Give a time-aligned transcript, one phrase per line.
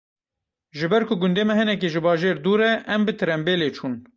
[0.77, 3.93] Ji ber ku gundê me hinekî ji bajêr dûr e, em bi tirembêlê çûn.